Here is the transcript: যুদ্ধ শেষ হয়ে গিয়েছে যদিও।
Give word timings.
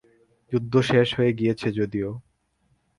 যুদ্ধ 0.51 0.73
শেষ 0.81 1.07
হয়ে 1.17 1.31
গিয়েছে 1.33 1.67
যদিও। 1.71 2.09